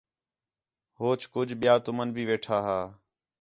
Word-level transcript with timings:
ہوچ 0.99 1.21
کُج 1.33 1.49
ٻِیا 1.59 1.73
تُمن 1.83 2.09
بھی 2.15 2.23
ویٹھا 2.29 2.57
ہا 2.65 2.79